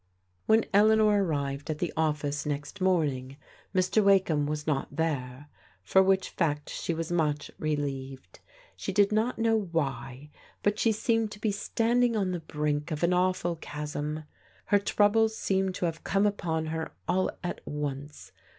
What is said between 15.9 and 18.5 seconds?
come upon her all at once.